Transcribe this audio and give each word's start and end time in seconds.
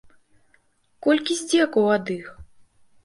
Колькі 1.07 1.37
здзекаў 1.43 1.85
ад 1.99 2.05
іх?! 2.17 2.25